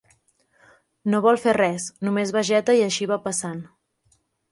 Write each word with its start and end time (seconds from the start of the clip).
No 1.13 1.19
vol 1.25 1.37
fer 1.43 1.53
res: 1.57 1.85
només 2.07 2.31
vegeta 2.37 2.75
i 2.79 2.81
així 2.87 3.09
va 3.13 3.19
passant. 3.27 3.61